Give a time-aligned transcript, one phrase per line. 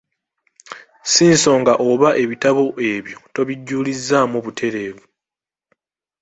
[1.05, 2.63] Ssi nsonga oba ebitabo
[2.93, 5.03] ebyo tobijulizzaamu butereevu.